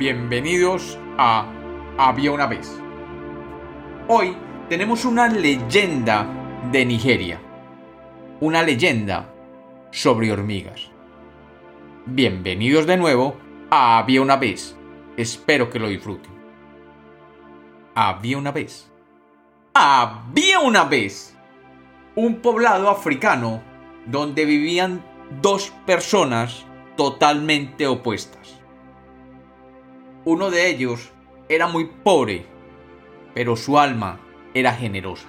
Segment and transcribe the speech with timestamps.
[0.00, 1.44] Bienvenidos a
[1.98, 2.74] Había una vez.
[4.08, 4.34] Hoy
[4.70, 6.26] tenemos una leyenda
[6.72, 7.38] de Nigeria.
[8.40, 9.30] Una leyenda
[9.90, 10.88] sobre hormigas.
[12.06, 13.36] Bienvenidos de nuevo
[13.70, 14.74] a Había una vez.
[15.18, 16.32] Espero que lo disfruten.
[17.94, 18.90] Había una vez.
[19.74, 21.36] Había una vez
[22.16, 23.60] un poblado africano
[24.06, 25.04] donde vivían
[25.42, 26.64] dos personas
[26.96, 28.59] totalmente opuestas.
[30.32, 31.10] Uno de ellos
[31.48, 32.46] era muy pobre,
[33.34, 34.20] pero su alma
[34.54, 35.26] era generosa.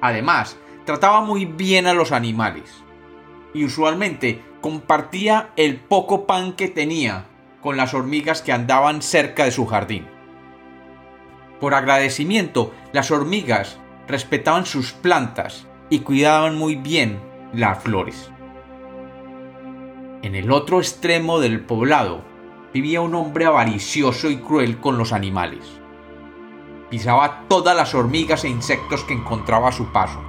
[0.00, 0.56] Además,
[0.86, 2.82] trataba muy bien a los animales
[3.52, 7.26] y usualmente compartía el poco pan que tenía
[7.60, 10.06] con las hormigas que andaban cerca de su jardín.
[11.60, 13.76] Por agradecimiento, las hormigas
[14.06, 17.20] respetaban sus plantas y cuidaban muy bien
[17.52, 18.30] las flores.
[20.22, 22.37] En el otro extremo del poblado
[22.72, 25.64] vivía un hombre avaricioso y cruel con los animales.
[26.90, 30.20] Pisaba todas las hormigas e insectos que encontraba a su paso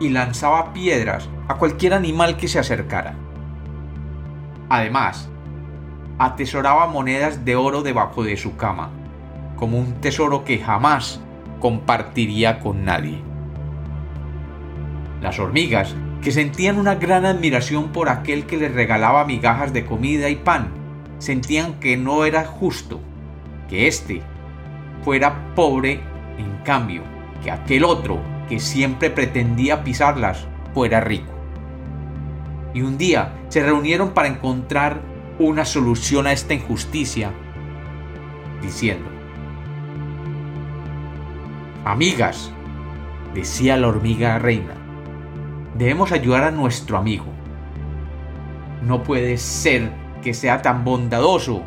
[0.00, 3.14] y lanzaba piedras a cualquier animal que se acercara.
[4.68, 5.30] Además,
[6.18, 8.90] atesoraba monedas de oro debajo de su cama,
[9.56, 11.20] como un tesoro que jamás
[11.60, 13.22] compartiría con nadie.
[15.20, 20.28] Las hormigas, que sentían una gran admiración por aquel que les regalaba migajas de comida
[20.28, 20.81] y pan,
[21.22, 22.98] sentían que no era justo
[23.68, 24.22] que éste
[25.04, 26.00] fuera pobre
[26.36, 27.04] en cambio
[27.44, 31.32] que aquel otro que siempre pretendía pisarlas fuera rico.
[32.74, 35.00] Y un día se reunieron para encontrar
[35.38, 37.30] una solución a esta injusticia,
[38.60, 39.08] diciendo,
[41.84, 42.50] Amigas,
[43.32, 44.74] decía la hormiga reina,
[45.78, 47.26] debemos ayudar a nuestro amigo.
[48.84, 51.62] No puede ser que sea tan bondadoso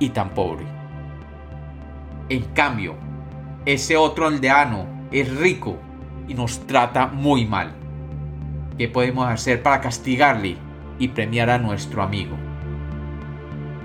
[0.00, 0.66] y tan pobre.
[2.28, 2.96] En cambio,
[3.64, 5.78] ese otro aldeano es rico
[6.26, 7.72] y nos trata muy mal.
[8.76, 10.56] ¿Qué podemos hacer para castigarle
[10.98, 12.36] y premiar a nuestro amigo?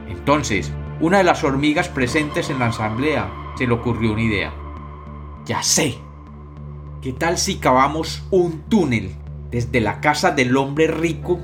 [0.07, 4.53] Entonces, una de las hormigas presentes en la asamblea se le ocurrió una idea.
[5.45, 5.97] Ya sé.
[7.01, 9.13] ¿Qué tal si cavamos un túnel
[9.51, 11.39] desde la casa del hombre rico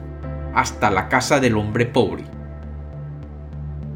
[0.56, 2.24] hasta la casa del hombre pobre.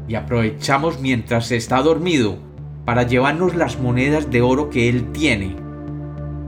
[0.06, 2.38] Y aprovechamos mientras está dormido
[2.84, 5.56] para llevarnos las monedas de oro que él tiene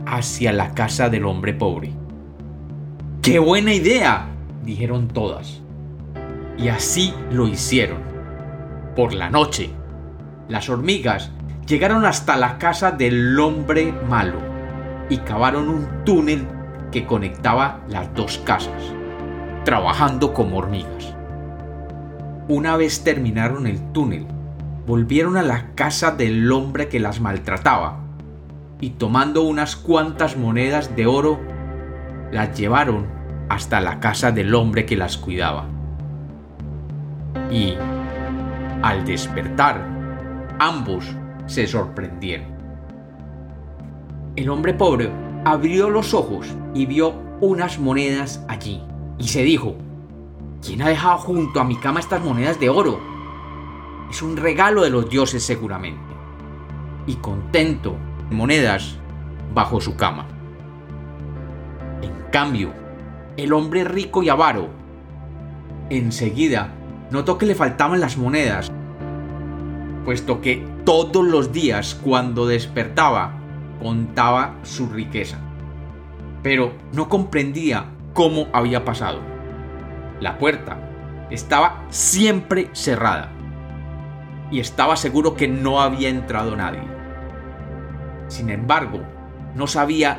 [0.07, 1.93] hacia la casa del hombre pobre.
[3.23, 4.29] ¡Qué buena idea!
[4.63, 5.63] dijeron todas.
[6.59, 7.99] Y así lo hicieron.
[8.95, 9.71] Por la noche,
[10.49, 11.31] las hormigas
[11.67, 14.39] llegaron hasta la casa del hombre malo
[15.09, 16.47] y cavaron un túnel
[16.93, 18.97] que conectaba las dos casas
[19.65, 21.16] trabajando como hormigas.
[22.49, 24.25] Una vez terminaron el túnel,
[24.87, 28.07] volvieron a la casa del hombre que las maltrataba
[28.81, 31.41] y tomando unas cuantas monedas de oro,
[32.31, 33.07] las llevaron
[33.49, 35.67] hasta la casa del hombre que las cuidaba.
[37.51, 37.75] Y,
[38.83, 39.81] al despertar,
[40.61, 41.05] ambos
[41.47, 42.47] se sorprendieron.
[44.37, 45.11] El hombre pobre
[45.45, 48.83] abrió los ojos y vio unas monedas allí
[49.19, 49.77] y se dijo,
[50.65, 53.01] ¿quién ha dejado junto a mi cama estas monedas de oro?
[54.11, 56.15] Es un regalo de los dioses seguramente.
[57.07, 57.97] Y contento,
[58.31, 58.97] monedas
[59.55, 60.27] bajo su cama.
[62.03, 62.73] En cambio,
[63.37, 64.69] el hombre rico y avaro,
[65.91, 66.73] enseguida
[67.11, 68.71] notó que le faltaban las monedas,
[70.05, 73.35] puesto que todos los días cuando despertaba
[73.81, 75.39] contaba su riqueza.
[76.43, 79.36] Pero no comprendía cómo había pasado.
[80.21, 80.79] La puerta
[81.31, 83.33] estaba siempre cerrada
[84.51, 86.83] y estaba seguro que no había entrado nadie.
[88.29, 89.01] Sin embargo,
[89.55, 90.19] no sabía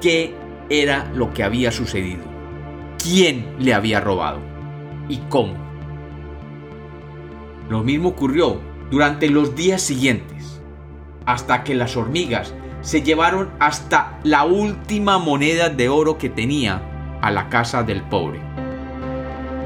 [0.00, 0.34] qué
[0.70, 2.24] era lo que había sucedido,
[3.02, 4.40] quién le había robado
[5.08, 5.54] y cómo.
[7.68, 8.60] Lo mismo ocurrió
[8.90, 10.60] durante los días siguientes,
[11.26, 16.82] hasta que las hormigas se llevaron hasta la última moneda de oro que tenía
[17.20, 18.47] a la casa del pobre.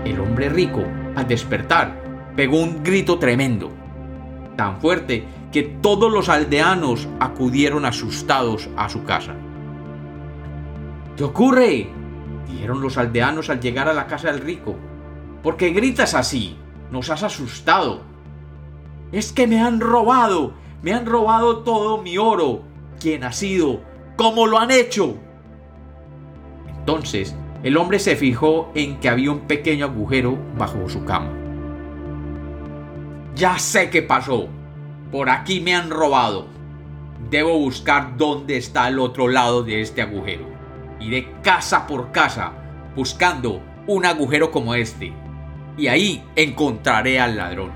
[0.04, 0.82] El hombre rico,
[1.14, 2.02] al despertar,
[2.34, 3.70] pegó un grito tremendo,
[4.56, 9.34] tan fuerte que todos los aldeanos acudieron asustados a su casa.
[11.16, 11.88] ¿Qué ocurre?
[12.48, 14.74] dijeron los aldeanos al llegar a la casa del rico.
[15.42, 16.56] ¿Por qué gritas así?
[16.90, 18.02] Nos has asustado.
[19.12, 22.62] Es que me han robado, me han robado todo mi oro.
[23.00, 23.80] ¿Quién ha sido?
[24.16, 25.16] ¿Cómo lo han hecho?
[26.78, 31.30] Entonces el hombre se fijó en que había un pequeño agujero bajo su cama
[33.36, 34.48] Ya sé qué pasó.
[35.10, 36.46] Por aquí me han robado.
[37.30, 40.46] Debo buscar dónde está el otro lado de este agujero.
[41.00, 42.52] Iré casa por casa
[42.96, 45.12] buscando un agujero como este.
[45.76, 47.72] Y ahí encontraré al ladrón.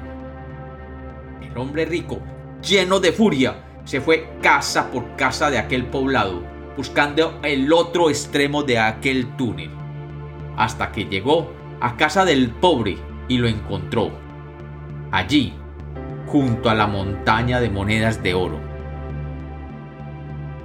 [1.42, 2.18] El hombre rico,
[2.60, 6.42] lleno de furia, se fue casa por casa de aquel poblado,
[6.76, 9.70] buscando el otro extremo de aquel túnel,
[10.56, 12.96] hasta que llegó a casa del pobre
[13.28, 14.10] y lo encontró.
[15.10, 15.52] Allí,
[16.26, 18.60] junto a la montaña de monedas de oro.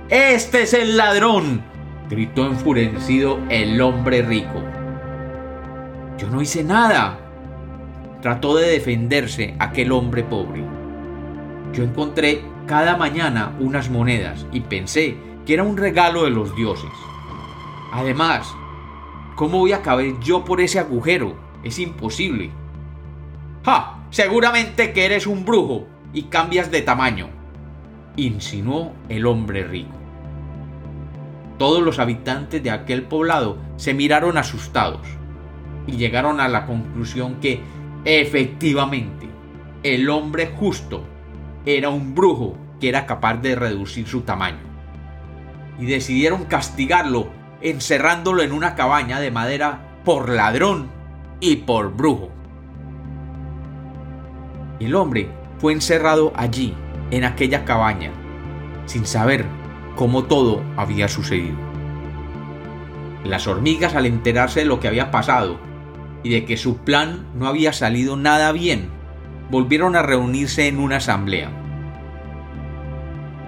[0.09, 1.63] Este es el ladrón,
[2.09, 4.61] gritó enfurecido el hombre rico.
[6.17, 7.17] Yo no hice nada.
[8.21, 10.63] Trató de defenderse aquel hombre pobre.
[11.73, 16.91] Yo encontré cada mañana unas monedas y pensé que era un regalo de los dioses.
[17.91, 18.53] Además,
[19.35, 21.35] ¿cómo voy a caber yo por ese agujero?
[21.63, 22.51] Es imposible.
[23.63, 23.97] ¡Ja!
[24.11, 27.29] Seguramente que eres un brujo y cambias de tamaño,
[28.17, 29.95] insinuó el hombre rico.
[31.57, 35.07] Todos los habitantes de aquel poblado se miraron asustados
[35.87, 37.61] y llegaron a la conclusión que
[38.03, 39.29] efectivamente
[39.83, 41.03] el hombre justo
[41.65, 44.70] era un brujo que era capaz de reducir su tamaño.
[45.81, 47.27] Y decidieron castigarlo
[47.61, 50.89] encerrándolo en una cabaña de madera por ladrón
[51.39, 52.29] y por brujo.
[54.79, 55.29] El hombre
[55.59, 56.75] fue encerrado allí,
[57.11, 58.11] en aquella cabaña,
[58.85, 59.45] sin saber
[59.95, 61.57] cómo todo había sucedido.
[63.23, 65.59] Las hormigas al enterarse de lo que había pasado
[66.23, 68.89] y de que su plan no había salido nada bien,
[69.51, 71.60] volvieron a reunirse en una asamblea.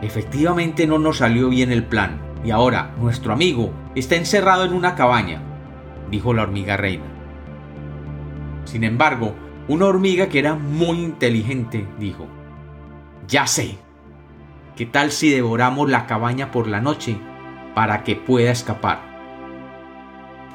[0.04, 4.96] Efectivamente no nos salió bien el plan, y ahora nuestro amigo está encerrado en una
[4.96, 5.42] cabaña,
[6.12, 7.06] dijo la hormiga reina.
[8.66, 9.34] Sin embargo,
[9.70, 12.28] una hormiga que era muy inteligente dijo,
[13.30, 13.78] Ya sé,
[14.76, 17.16] ¿qué tal si devoramos la cabaña por la noche
[17.74, 19.00] para que pueda escapar?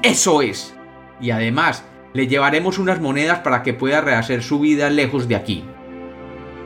[0.02, 0.76] Eso es.
[1.22, 5.64] Y además le llevaremos unas monedas para que pueda rehacer su vida lejos de aquí.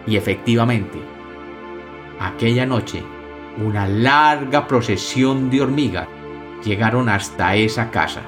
[0.04, 0.98] Y efectivamente,
[2.26, 3.02] aquella noche,
[3.58, 6.08] una larga procesión de hormigas
[6.64, 8.22] llegaron hasta esa casa.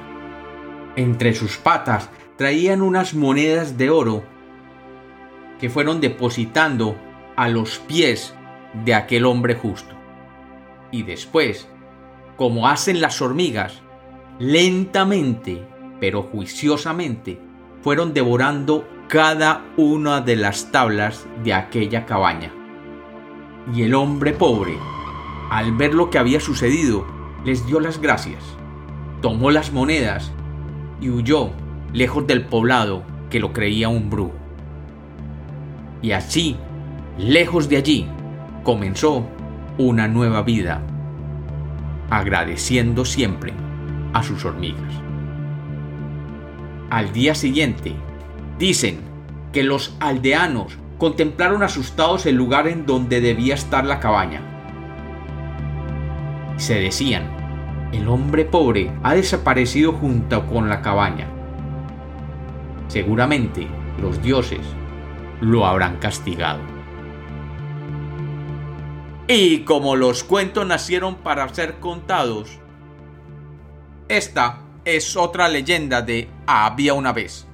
[0.95, 4.23] Entre sus patas traían unas monedas de oro
[5.59, 6.95] que fueron depositando
[7.35, 8.35] a los pies
[8.83, 9.95] de aquel hombre justo.
[10.91, 11.67] Y después,
[12.35, 13.81] como hacen las hormigas,
[14.39, 15.65] lentamente
[15.99, 17.39] pero juiciosamente
[17.81, 22.64] fueron devorando cada una de las tablas de aquella cabaña.
[23.73, 24.77] Y el hombre pobre,
[25.49, 27.05] al ver lo que había sucedido,
[27.43, 28.43] les dio las gracias,
[29.21, 30.31] tomó las monedas
[31.01, 31.51] y huyó
[31.93, 34.33] lejos del poblado que lo creía un brujo.
[36.01, 36.57] Y así,
[37.17, 38.07] lejos de allí,
[38.63, 39.25] comenzó
[39.77, 40.81] una nueva vida,
[42.09, 43.53] agradeciendo siempre
[44.13, 44.93] a sus hormigas.
[46.89, 47.93] Al día siguiente,
[48.59, 48.99] dicen
[49.51, 54.41] que los aldeanos contemplaron asustados el lugar en donde debía estar la cabaña.
[56.57, 61.27] Se decían, el hombre pobre ha desaparecido junto con la cabaña.
[62.87, 63.67] Seguramente
[64.01, 64.61] los dioses
[65.41, 66.59] lo habrán castigado.
[69.27, 72.59] Y como los cuentos nacieron para ser contados,
[74.07, 77.47] esta es otra leyenda de Había una vez.